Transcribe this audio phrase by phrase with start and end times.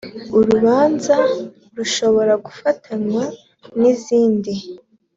[0.37, 1.15] urubanza
[1.75, 3.23] rushobora gufatanywa
[3.79, 4.53] n’izindi